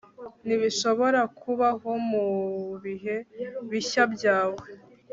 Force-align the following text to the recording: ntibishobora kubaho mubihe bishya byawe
ntibishobora 0.45 1.21
kubaho 1.39 1.91
mubihe 2.09 3.15
bishya 3.69 4.03
byawe 4.13 4.61